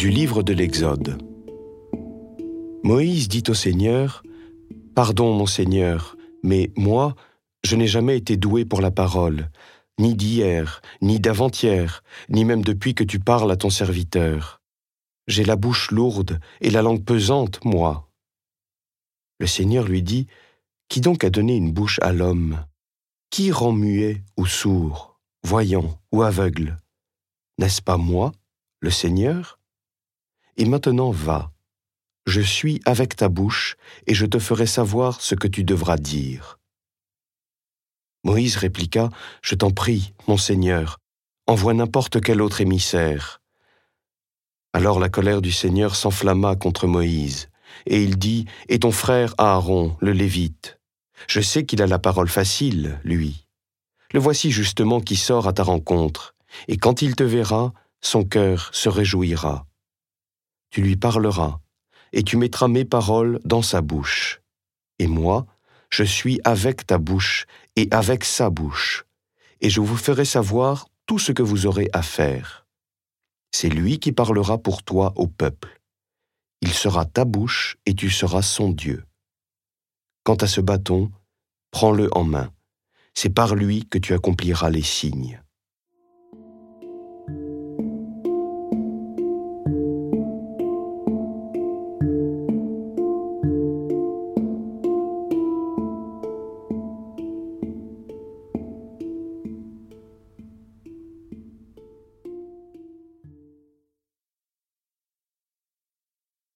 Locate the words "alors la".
44.74-45.08